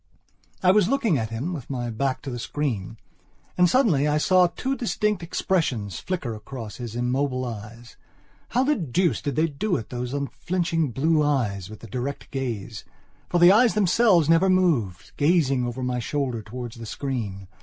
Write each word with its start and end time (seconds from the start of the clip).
I 0.63 0.71
was 0.71 0.87
looking 0.87 1.19
at 1.19 1.29
him, 1.29 1.53
with 1.53 1.69
my 1.69 1.91
back 1.91 2.23
to 2.23 2.31
the 2.31 2.39
screen. 2.39 2.97
And 3.55 3.69
suddenly, 3.69 4.07
I 4.07 4.17
saw 4.17 4.47
two 4.47 4.75
distinct 4.75 5.21
expressions 5.21 5.99
flicker 5.99 6.33
across 6.33 6.77
his 6.77 6.95
immobile 6.95 7.45
eyes. 7.45 7.97
How 8.49 8.63
the 8.63 8.75
deuce 8.75 9.21
did 9.21 9.35
they 9.35 9.45
do 9.47 9.75
it, 9.75 9.91
those 9.91 10.11
unflinching 10.15 10.89
blue 10.89 11.21
eyes 11.21 11.69
with 11.69 11.81
the 11.81 11.87
direct 11.87 12.31
gaze? 12.31 12.83
For 13.29 13.37
the 13.39 13.51
eyes 13.51 13.75
themselves 13.75 14.27
never 14.27 14.49
moved, 14.49 15.11
gazing 15.17 15.67
over 15.67 15.83
my 15.83 15.99
shoulder 15.99 16.41
towards 16.41 16.77
the 16.77 16.87
screen. 16.87 17.47